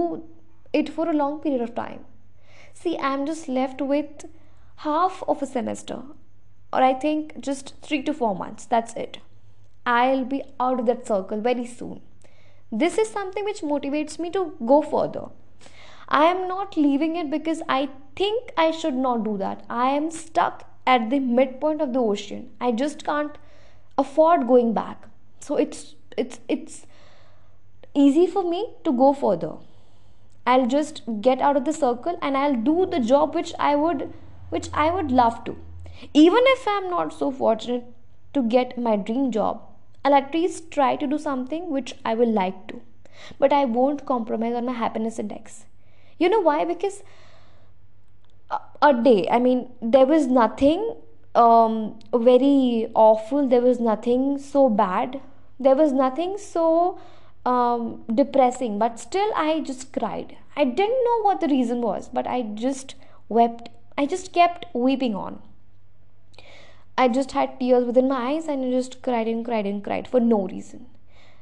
it 0.81 0.93
for 0.97 1.09
a 1.09 1.19
long 1.23 1.39
period 1.47 1.65
of 1.67 1.75
time 1.81 2.05
see 2.83 2.97
i'm 3.09 3.25
just 3.31 3.47
left 3.59 3.89
with 3.93 4.29
half 4.87 5.23
of 5.33 5.41
a 5.41 5.51
semester 5.57 5.99
or 6.75 6.83
I 6.83 6.93
think 6.93 7.39
just 7.39 7.73
three 7.81 8.03
to 8.03 8.13
four 8.13 8.35
months. 8.35 8.65
That's 8.65 8.93
it. 8.95 9.19
I'll 9.85 10.25
be 10.25 10.43
out 10.59 10.79
of 10.79 10.85
that 10.87 11.07
circle 11.07 11.39
very 11.39 11.65
soon. 11.65 12.01
This 12.71 12.97
is 12.97 13.09
something 13.09 13.45
which 13.45 13.61
motivates 13.61 14.19
me 14.19 14.29
to 14.31 14.53
go 14.65 14.81
further. 14.81 15.27
I 16.09 16.25
am 16.25 16.47
not 16.47 16.75
leaving 16.75 17.15
it 17.15 17.31
because 17.31 17.61
I 17.69 17.89
think 18.15 18.51
I 18.57 18.71
should 18.71 18.95
not 18.95 19.23
do 19.23 19.37
that. 19.37 19.63
I 19.69 19.91
am 19.91 20.11
stuck 20.11 20.69
at 20.85 21.09
the 21.09 21.19
midpoint 21.19 21.81
of 21.81 21.93
the 21.93 21.99
ocean. 21.99 22.49
I 22.59 22.71
just 22.71 23.05
can't 23.05 23.37
afford 23.97 24.47
going 24.47 24.73
back. 24.73 25.07
So 25.39 25.55
it's 25.55 25.95
it's 26.17 26.39
it's 26.47 26.85
easy 27.93 28.27
for 28.27 28.43
me 28.49 28.73
to 28.83 28.91
go 28.91 29.13
further. 29.13 29.53
I'll 30.47 30.67
just 30.67 31.01
get 31.21 31.41
out 31.41 31.57
of 31.57 31.65
the 31.65 31.73
circle 31.73 32.17
and 32.21 32.37
I'll 32.37 32.55
do 32.55 32.85
the 32.85 32.99
job 32.99 33.35
which 33.35 33.53
I 33.57 33.75
would 33.75 34.13
which 34.49 34.69
I 34.73 34.89
would 34.91 35.11
love 35.11 35.43
to. 35.45 35.57
Even 36.13 36.43
if 36.55 36.67
I'm 36.67 36.89
not 36.89 37.13
so 37.13 37.31
fortunate 37.31 37.85
to 38.33 38.43
get 38.43 38.77
my 38.77 38.95
dream 38.95 39.31
job, 39.31 39.61
I'll 40.03 40.13
at 40.13 40.33
least 40.33 40.69
try 40.71 40.95
to 40.97 41.07
do 41.07 41.17
something 41.17 41.69
which 41.69 41.95
I 42.03 42.13
will 42.13 42.31
like 42.31 42.67
to. 42.67 42.81
But 43.39 43.53
I 43.53 43.65
won't 43.65 44.05
compromise 44.05 44.53
on 44.55 44.65
my 44.65 44.73
happiness 44.73 45.19
index. 45.19 45.65
You 46.19 46.29
know 46.29 46.41
why? 46.41 46.65
Because 46.65 47.01
uh, 48.51 48.59
a 48.81 48.93
day, 48.93 49.27
I 49.31 49.39
mean, 49.39 49.71
there 49.81 50.05
was 50.05 50.27
nothing 50.27 50.95
um, 51.35 51.99
very 52.13 52.89
awful, 52.93 53.47
there 53.47 53.61
was 53.61 53.79
nothing 53.79 54.37
so 54.37 54.69
bad, 54.69 55.21
there 55.59 55.75
was 55.75 55.91
nothing 55.91 56.37
so 56.37 56.99
um, 57.45 58.03
depressing, 58.13 58.79
but 58.79 58.99
still 58.99 59.31
I 59.35 59.59
just 59.61 59.93
cried. 59.93 60.37
I 60.55 60.63
didn't 60.63 61.03
know 61.05 61.21
what 61.21 61.41
the 61.41 61.47
reason 61.47 61.81
was, 61.81 62.09
but 62.09 62.25
I 62.25 62.41
just 62.41 62.95
wept. 63.29 63.69
I 63.97 64.05
just 64.05 64.33
kept 64.33 64.65
weeping 64.73 65.15
on. 65.15 65.41
I 66.97 67.09
just 67.09 67.33
had 67.33 67.59
tears 67.59 67.85
within 67.85 68.07
my 68.07 68.31
eyes 68.31 68.47
and 68.47 68.65
I 68.65 68.71
just 68.71 69.01
cried 69.01 69.27
and 69.27 69.43
cried 69.43 69.65
and 69.65 69.83
cried 69.83 70.07
for 70.07 70.19
no 70.19 70.47
reason. 70.47 70.85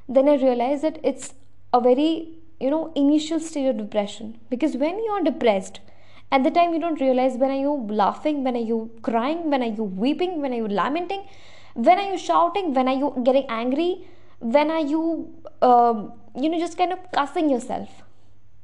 Then 0.10 0.28
I 0.28 0.36
realized 0.36 0.84
that 0.84 1.00
it's 1.04 1.36
a 1.72 1.80
very, 1.80 2.30
you 2.60 2.72
know, 2.72 2.92
initial 2.96 3.40
stage 3.40 3.70
of 3.70 3.78
depression 3.78 4.40
because 4.50 4.76
when 4.76 5.04
you're 5.04 5.24
depressed, 5.24 5.80
at 6.36 6.44
the 6.44 6.52
time 6.58 6.74
you 6.74 6.80
don't 6.84 7.00
realize 7.00 7.34
when 7.42 7.52
are 7.52 7.64
you 7.64 7.74
laughing, 8.02 8.44
when 8.44 8.56
are 8.56 8.68
you 8.72 8.78
crying, 9.04 9.50
when 9.52 9.62
are 9.62 9.74
you 9.80 9.84
weeping, 9.84 10.42
when 10.42 10.54
are 10.54 10.62
you 10.64 10.68
lamenting, 10.68 11.26
when 11.74 12.00
are 12.00 12.12
you 12.12 12.18
shouting, 12.18 12.74
when 12.74 12.88
are 12.88 12.96
you 13.02 13.14
getting 13.24 13.46
angry, 13.50 14.08
when 14.40 14.72
are 14.72 14.80
you, 14.94 15.04
um, 15.62 16.12
you 16.36 16.50
know, 16.50 16.60
just 16.60 16.78
kind 16.78 16.92
of 16.92 17.00
cussing 17.12 17.50
yourself. 17.50 18.02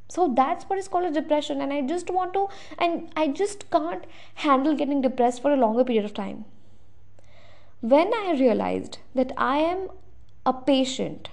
So 0.10 0.34
that's 0.36 0.64
what 0.66 0.80
is 0.80 0.88
called 0.88 1.06
a 1.06 1.12
depression, 1.12 1.62
and 1.62 1.72
I 1.72 1.82
just 1.82 2.10
want 2.10 2.34
to, 2.34 2.48
and 2.80 3.12
I 3.16 3.28
just 3.28 3.70
can't 3.70 4.06
handle 4.34 4.76
getting 4.76 5.02
depressed 5.02 5.44
for 5.44 5.54
a 5.54 5.56
longer 5.56 5.84
period 5.84 6.06
of 6.06 6.16
time. 6.16 6.46
When 7.82 8.12
I 8.14 8.36
realized 8.40 8.98
that 9.14 9.32
I 9.38 9.58
am 9.60 9.90
a 10.46 10.54
patient, 10.54 11.30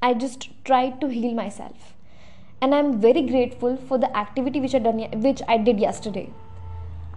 I 0.00 0.14
just 0.14 0.48
tried 0.64 1.02
to 1.02 1.08
heal 1.08 1.34
myself. 1.34 1.95
And 2.60 2.74
I'm 2.74 3.00
very 3.00 3.22
grateful 3.22 3.76
for 3.76 3.98
the 3.98 4.14
activity 4.16 4.60
which 4.60 4.74
I 4.74 4.78
done 4.78 5.00
which 5.26 5.42
I 5.48 5.58
did 5.58 5.78
yesterday. 5.78 6.32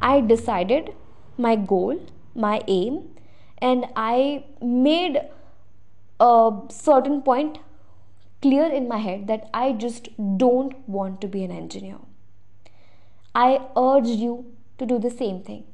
I 0.02 0.22
decided 0.22 0.94
my 1.38 1.56
goal, 1.56 2.00
my 2.36 2.62
aim, 2.68 3.00
and 3.58 3.86
I 3.96 4.46
made 4.62 5.22
a 6.20 6.52
certain 6.70 7.22
point 7.22 7.60
clear 8.42 8.66
in 8.66 8.88
my 8.88 8.98
head 8.98 9.28
that 9.28 9.50
I 9.54 9.72
just 9.74 10.10
don't 10.38 10.78
want 10.88 11.22
to 11.22 11.28
be 11.28 11.44
an 11.44 11.52
engineer. 11.52 11.98
I 13.34 13.62
urge 13.78 14.08
you 14.08 14.54
to 14.78 14.86
do 14.86 15.00
the 15.00 15.10
same 15.10 15.42
thing. 15.42 15.66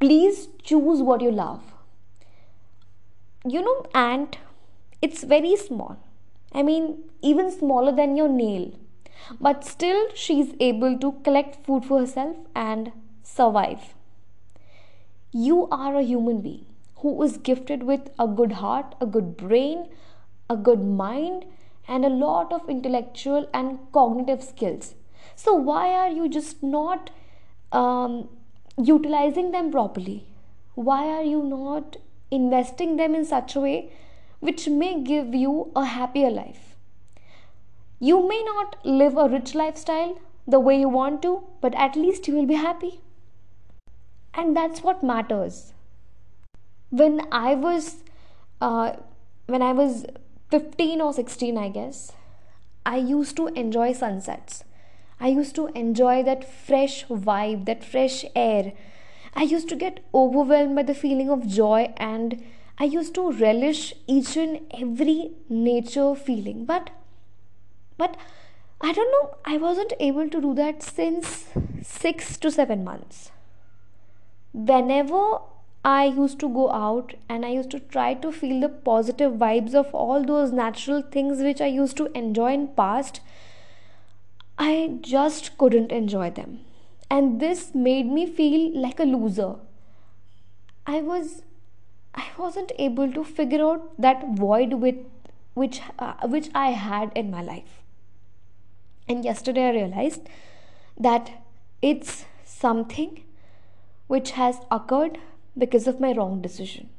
Please 0.00 0.48
choose 0.62 1.00
what 1.00 1.20
you 1.20 1.30
love 1.30 1.62
you 3.54 3.62
know 3.66 3.76
ant 3.94 4.38
it's 5.06 5.22
very 5.32 5.54
small 5.64 5.96
i 6.52 6.62
mean 6.68 6.86
even 7.30 7.50
smaller 7.58 7.92
than 7.98 8.16
your 8.20 8.28
nail 8.28 8.64
but 9.40 9.64
still 9.64 10.06
she 10.14 10.40
is 10.40 10.54
able 10.60 10.98
to 10.98 11.12
collect 11.24 11.64
food 11.64 11.84
for 11.84 12.00
herself 12.00 12.36
and 12.54 12.92
survive 13.22 13.94
you 15.32 15.68
are 15.70 15.94
a 15.96 16.02
human 16.02 16.40
being 16.40 16.64
who 17.00 17.22
is 17.22 17.36
gifted 17.36 17.82
with 17.82 18.08
a 18.18 18.26
good 18.26 18.52
heart, 18.52 18.94
a 19.00 19.06
good 19.06 19.36
brain, 19.36 19.88
a 20.48 20.56
good 20.56 20.82
mind, 20.82 21.44
and 21.86 22.04
a 22.04 22.08
lot 22.08 22.52
of 22.52 22.70
intellectual 22.70 23.48
and 23.52 23.78
cognitive 23.92 24.42
skills. 24.42 24.94
So, 25.34 25.54
why 25.54 25.92
are 25.92 26.08
you 26.08 26.28
just 26.28 26.62
not 26.62 27.10
um, 27.72 28.28
utilizing 28.82 29.50
them 29.50 29.70
properly? 29.70 30.26
Why 30.74 31.08
are 31.08 31.22
you 31.22 31.42
not 31.42 31.96
investing 32.30 32.96
them 32.96 33.14
in 33.14 33.24
such 33.24 33.56
a 33.56 33.60
way 33.60 33.92
which 34.40 34.68
may 34.68 35.02
give 35.02 35.34
you 35.34 35.70
a 35.76 35.84
happier 35.84 36.30
life? 36.30 36.75
You 37.98 38.28
may 38.28 38.42
not 38.44 38.76
live 38.84 39.16
a 39.16 39.28
rich 39.28 39.54
lifestyle 39.54 40.18
the 40.46 40.60
way 40.60 40.78
you 40.78 40.88
want 40.88 41.22
to, 41.22 41.44
but 41.60 41.74
at 41.74 41.96
least 41.96 42.28
you 42.28 42.34
will 42.34 42.46
be 42.46 42.54
happy. 42.54 43.00
And 44.34 44.54
that's 44.54 44.82
what 44.82 45.02
matters. 45.02 45.72
When 46.90 47.22
I 47.32 47.54
was, 47.54 48.04
uh, 48.60 48.92
when 49.46 49.62
I 49.62 49.72
was 49.72 50.04
15 50.50 51.00
or 51.00 51.12
16, 51.14 51.56
I 51.56 51.70
guess, 51.70 52.12
I 52.84 52.98
used 52.98 53.34
to 53.36 53.48
enjoy 53.48 53.94
sunsets. 53.94 54.62
I 55.18 55.28
used 55.28 55.54
to 55.54 55.68
enjoy 55.68 56.22
that 56.24 56.44
fresh 56.44 57.06
vibe, 57.06 57.64
that 57.64 57.82
fresh 57.82 58.26
air. 58.34 58.74
I 59.34 59.44
used 59.44 59.68
to 59.70 59.76
get 59.76 60.04
overwhelmed 60.14 60.76
by 60.76 60.82
the 60.82 60.94
feeling 60.94 61.30
of 61.30 61.48
joy 61.48 61.94
and 61.96 62.44
I 62.78 62.84
used 62.84 63.14
to 63.14 63.32
relish 63.32 63.94
each 64.06 64.36
and 64.36 64.60
every 64.70 65.30
nature 65.48 66.14
feeling. 66.14 66.66
But 66.66 66.90
but 67.96 68.16
I 68.80 68.92
don't 68.92 69.10
know, 69.12 69.36
I 69.44 69.56
wasn't 69.56 69.92
able 69.98 70.28
to 70.28 70.40
do 70.40 70.54
that 70.54 70.82
since 70.82 71.46
6 71.82 72.36
to 72.38 72.50
7 72.50 72.84
months. 72.84 73.30
Whenever 74.52 75.38
I 75.84 76.06
used 76.06 76.40
to 76.40 76.48
go 76.48 76.70
out 76.72 77.14
and 77.28 77.46
I 77.46 77.50
used 77.50 77.70
to 77.70 77.80
try 77.80 78.14
to 78.14 78.32
feel 78.32 78.60
the 78.60 78.68
positive 78.68 79.34
vibes 79.34 79.74
of 79.74 79.94
all 79.94 80.24
those 80.24 80.52
natural 80.52 81.00
things 81.00 81.38
which 81.38 81.60
I 81.60 81.66
used 81.66 81.96
to 81.98 82.10
enjoy 82.18 82.54
in 82.54 82.68
past, 82.68 83.20
I 84.58 84.98
just 85.00 85.56
couldn't 85.58 85.92
enjoy 85.92 86.30
them. 86.30 86.60
And 87.10 87.40
this 87.40 87.74
made 87.74 88.06
me 88.06 88.26
feel 88.26 88.76
like 88.76 88.98
a 88.98 89.04
loser. 89.04 89.56
I 90.86 91.02
was 91.02 91.42
I 92.14 92.26
wasn't 92.38 92.72
able 92.78 93.12
to 93.12 93.22
figure 93.22 93.62
out 93.62 93.90
that 94.00 94.24
void 94.34 94.74
with 94.74 94.96
which 95.54 95.80
uh, 95.98 96.14
which 96.26 96.48
I 96.54 96.70
had 96.70 97.12
in 97.14 97.30
my 97.30 97.42
life. 97.42 97.82
And 99.08 99.24
yesterday 99.24 99.68
I 99.68 99.70
realized 99.70 100.28
that 100.98 101.30
it's 101.80 102.24
something 102.44 103.24
which 104.06 104.32
has 104.32 104.60
occurred 104.70 105.18
because 105.56 105.86
of 105.86 106.00
my 106.00 106.12
wrong 106.12 106.40
decision. 106.40 106.90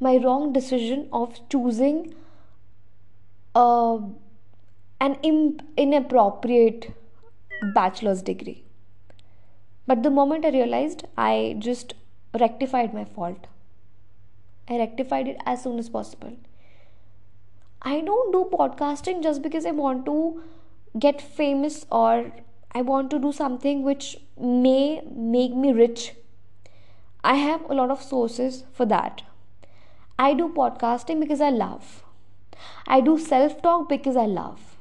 My 0.00 0.16
wrong 0.16 0.52
decision 0.52 1.08
of 1.12 1.40
choosing 1.48 2.14
uh, 3.54 3.98
an 5.00 5.16
imp- 5.22 5.62
inappropriate 5.76 6.94
bachelor's 7.74 8.22
degree. 8.22 8.64
But 9.86 10.02
the 10.02 10.10
moment 10.10 10.44
I 10.44 10.50
realized, 10.50 11.04
I 11.16 11.56
just 11.58 11.94
rectified 12.38 12.92
my 12.92 13.04
fault. 13.04 13.46
I 14.68 14.78
rectified 14.78 15.28
it 15.28 15.38
as 15.46 15.62
soon 15.62 15.78
as 15.78 15.88
possible. 15.88 16.36
I 17.80 18.00
don't 18.00 18.32
do 18.32 18.48
podcasting 18.52 19.22
just 19.22 19.40
because 19.40 19.64
I 19.64 19.70
want 19.70 20.04
to 20.06 20.42
get 20.96 21.20
famous 21.20 21.84
or 21.90 22.32
I 22.72 22.82
want 22.82 23.10
to 23.10 23.18
do 23.18 23.32
something 23.32 23.82
which 23.82 24.16
may 24.38 25.02
make 25.10 25.54
me 25.54 25.72
rich. 25.72 26.14
I 27.24 27.34
have 27.34 27.68
a 27.68 27.74
lot 27.74 27.90
of 27.90 28.02
sources 28.02 28.64
for 28.72 28.86
that. 28.86 29.22
I 30.18 30.34
do 30.34 30.48
podcasting 30.48 31.20
because 31.20 31.40
I 31.40 31.50
love. 31.50 32.04
I 32.86 33.00
do 33.00 33.18
self 33.18 33.60
talk 33.62 33.88
because 33.88 34.16
I 34.16 34.26
love. 34.26 34.76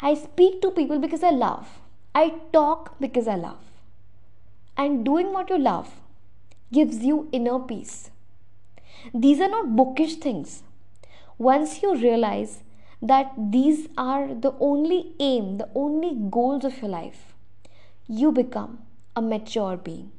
I 0.00 0.14
speak 0.14 0.60
to 0.62 0.70
people 0.70 0.98
because 0.98 1.22
I 1.22 1.30
love. 1.30 1.80
I 2.14 2.34
talk 2.52 2.98
because 3.00 3.28
I 3.28 3.36
love. 3.36 3.64
And 4.76 5.04
doing 5.04 5.32
what 5.32 5.50
you 5.50 5.58
love 5.58 6.00
gives 6.72 6.98
you 7.04 7.28
inner 7.32 7.58
peace. 7.58 8.10
These 9.12 9.40
are 9.40 9.48
not 9.48 9.76
bookish 9.76 10.16
things. 10.16 10.62
Once 11.38 11.82
you 11.82 11.94
realize 11.94 12.63
that 13.04 13.32
these 13.36 13.88
are 13.98 14.34
the 14.34 14.52
only 14.58 15.12
aim, 15.20 15.58
the 15.58 15.68
only 15.74 16.16
goals 16.30 16.64
of 16.64 16.80
your 16.80 16.90
life, 16.90 17.34
you 18.08 18.32
become 18.32 18.78
a 19.14 19.20
mature 19.20 19.76
being. 19.76 20.10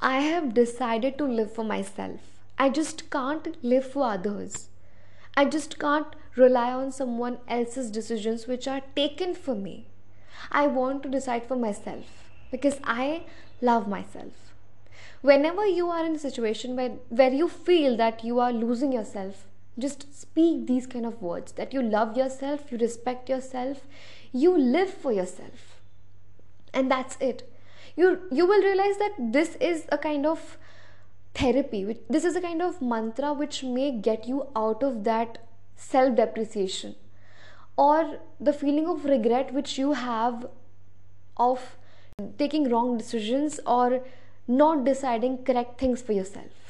I 0.00 0.20
have 0.20 0.54
decided 0.54 1.18
to 1.18 1.24
live 1.24 1.52
for 1.52 1.64
myself. 1.64 2.20
I 2.56 2.68
just 2.68 3.10
can't 3.10 3.56
live 3.64 3.84
for 3.84 4.04
others. 4.04 4.68
I 5.36 5.44
just 5.46 5.80
can't 5.80 6.14
rely 6.36 6.72
on 6.72 6.92
someone 6.92 7.38
else's 7.48 7.90
decisions 7.90 8.46
which 8.46 8.68
are 8.68 8.82
taken 8.94 9.34
for 9.34 9.56
me. 9.56 9.88
I 10.52 10.68
want 10.68 11.02
to 11.02 11.08
decide 11.08 11.46
for 11.48 11.56
myself 11.56 12.30
because 12.52 12.78
I 12.84 13.24
love 13.60 13.88
myself. 13.88 14.54
Whenever 15.20 15.66
you 15.66 15.88
are 15.88 16.04
in 16.04 16.14
a 16.14 16.18
situation 16.18 16.76
where, 16.76 16.90
where 17.08 17.32
you 17.32 17.48
feel 17.48 17.96
that 17.96 18.24
you 18.24 18.38
are 18.38 18.52
losing 18.52 18.92
yourself, 18.92 19.46
just 19.78 20.20
speak 20.20 20.66
these 20.66 20.86
kind 20.86 21.06
of 21.06 21.20
words 21.22 21.52
that 21.52 21.72
you 21.72 21.82
love 21.82 22.16
yourself, 22.16 22.70
you 22.70 22.78
respect 22.78 23.28
yourself, 23.28 23.86
you 24.32 24.56
live 24.56 24.92
for 24.92 25.12
yourself. 25.12 25.80
And 26.74 26.90
that's 26.90 27.16
it. 27.20 27.48
You 27.96 28.20
you 28.30 28.46
will 28.46 28.62
realize 28.62 28.96
that 28.98 29.12
this 29.18 29.56
is 29.56 29.86
a 29.90 29.98
kind 29.98 30.26
of 30.26 30.58
therapy. 31.34 31.98
This 32.08 32.24
is 32.24 32.36
a 32.36 32.40
kind 32.40 32.62
of 32.62 32.80
mantra 32.80 33.32
which 33.32 33.62
may 33.62 33.90
get 33.90 34.26
you 34.26 34.46
out 34.56 34.82
of 34.82 35.04
that 35.04 35.38
self 35.76 36.16
depreciation 36.16 36.94
or 37.76 38.18
the 38.38 38.52
feeling 38.52 38.86
of 38.86 39.04
regret 39.04 39.52
which 39.52 39.78
you 39.78 39.92
have 39.92 40.46
of 41.36 41.76
taking 42.38 42.68
wrong 42.68 42.98
decisions 42.98 43.60
or 43.66 44.02
not 44.46 44.84
deciding 44.84 45.38
correct 45.44 45.80
things 45.80 46.02
for 46.02 46.12
yourself. 46.12 46.61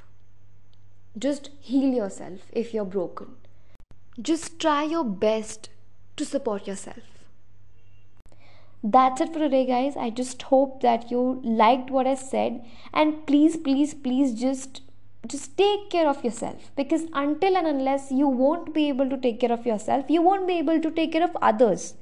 Just 1.19 1.51
heal 1.61 1.93
yourself 1.93 2.41
if 2.53 2.73
you're 2.73 2.87
broken. 2.87 3.35
Just 4.21 4.59
try 4.59 4.83
your 4.85 5.05
best 5.05 5.69
to 6.17 6.25
support 6.25 6.67
yourself. 6.67 7.03
That's 8.83 9.21
it 9.21 9.33
for 9.33 9.39
today, 9.39 9.67
guys. 9.67 9.97
I 9.97 10.11
just 10.11 10.43
hope 10.43 10.81
that 10.81 11.11
you 11.11 11.41
liked 11.45 11.91
what 11.91 12.07
I 12.07 12.15
said, 12.15 12.65
and 12.93 13.27
please, 13.27 13.57
please, 13.57 13.95
please 13.95 14.35
just 14.35 14.81
just 15.29 15.57
take 15.57 15.89
care 15.89 16.09
of 16.09 16.25
yourself 16.25 16.73
because 16.75 17.03
until 17.15 17.57
and 17.57 17.67
unless 17.67 18.11
you 18.11 18.27
won't 18.27 18.75
be 18.75 18.89
able 18.89 19.09
to 19.09 19.17
take 19.17 19.39
care 19.39 19.53
of 19.53 19.65
yourself 19.65 20.07
you 20.09 20.21
won't 20.21 20.49
be 20.49 20.55
able 20.55 20.81
to 20.81 20.91
take 20.91 21.13
care 21.13 21.23
of 21.23 21.37
others 21.41 21.95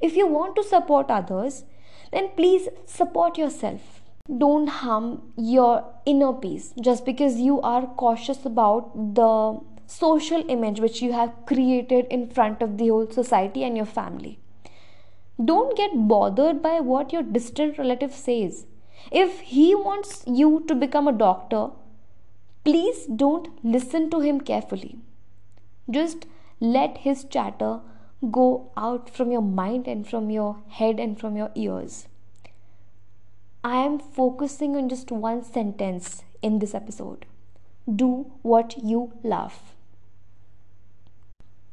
if 0.00 0.14
you 0.14 0.28
want 0.28 0.54
to 0.54 0.62
support 0.62 1.10
others 1.10 1.64
then 2.12 2.28
please 2.36 2.68
support 2.86 3.36
yourself 3.36 4.01
don't 4.38 4.68
harm 4.68 5.32
your 5.36 5.84
inner 6.06 6.32
peace. 6.32 6.72
Just 6.80 7.04
because 7.04 7.36
you 7.36 7.60
are 7.60 7.86
cautious 7.86 8.44
about 8.44 9.14
the 9.14 9.60
social 9.86 10.44
image 10.48 10.80
which 10.80 11.02
you 11.02 11.12
have 11.12 11.34
created 11.46 12.06
in 12.10 12.28
front 12.30 12.62
of 12.62 12.78
the 12.78 12.88
whole 12.88 13.10
society 13.10 13.64
and 13.64 13.76
your 13.76 13.86
family. 13.86 14.38
Don't 15.44 15.76
get 15.76 15.90
bothered 16.08 16.62
by 16.62 16.80
what 16.80 17.12
your 17.12 17.22
distant 17.22 17.78
relative 17.78 18.12
says. 18.12 18.66
If 19.10 19.40
he 19.40 19.74
wants 19.74 20.22
you 20.26 20.64
to 20.68 20.74
become 20.74 21.08
a 21.08 21.12
doctor 21.12 21.70
please 22.64 23.06
don't 23.06 23.48
listen 23.64 24.08
to 24.10 24.20
him 24.20 24.40
carefully. 24.40 24.98
Just 25.90 26.26
let 26.60 26.98
his 26.98 27.24
chatter 27.24 27.80
go 28.30 28.70
out 28.76 29.10
from 29.10 29.32
your 29.32 29.42
mind 29.42 29.88
and 29.88 30.06
from 30.06 30.30
your 30.30 30.62
head 30.68 31.00
and 31.00 31.18
from 31.18 31.36
your 31.36 31.50
ears 31.56 32.06
I 33.64 33.76
am 33.84 33.98
focusing 33.98 34.76
on 34.76 34.88
just 34.88 35.10
one 35.10 35.44
sentence 35.44 36.24
in 36.42 36.58
this 36.58 36.74
episode 36.74 37.26
do 37.96 38.30
what 38.42 38.76
you 38.82 39.12
love. 39.22 39.74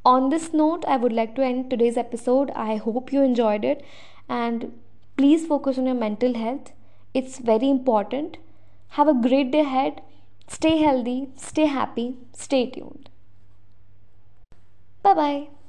On 0.04 0.30
this 0.30 0.52
note, 0.52 0.84
I 0.88 0.96
would 0.96 1.12
like 1.12 1.34
to 1.36 1.42
end 1.44 1.70
today's 1.70 1.96
episode. 1.96 2.50
I 2.56 2.76
hope 2.76 3.12
you 3.12 3.22
enjoyed 3.22 3.64
it 3.64 3.84
and 4.28 4.72
please 5.16 5.46
focus 5.46 5.78
on 5.78 5.86
your 5.86 5.94
mental 5.94 6.34
health. 6.34 6.72
It's 7.14 7.38
very 7.38 7.68
important. 7.68 8.38
Have 8.90 9.08
a 9.08 9.14
great 9.14 9.50
day 9.50 9.60
ahead. 9.60 10.00
Stay 10.48 10.78
healthy, 10.78 11.28
stay 11.36 11.66
happy, 11.66 12.16
stay 12.32 12.68
tuned. 12.70 13.08
Bye 15.02 15.14
bye. 15.14 15.59